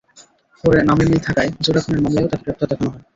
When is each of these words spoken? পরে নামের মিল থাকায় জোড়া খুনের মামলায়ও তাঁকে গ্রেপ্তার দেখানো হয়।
পরে 0.63 0.79
নামের 0.83 1.07
মিল 1.09 1.21
থাকায় 1.27 1.49
জোড়া 1.63 1.81
খুনের 1.83 2.01
মামলায়ও 2.03 2.29
তাঁকে 2.31 2.43
গ্রেপ্তার 2.43 2.67
দেখানো 2.71 2.89
হয়। 2.91 3.03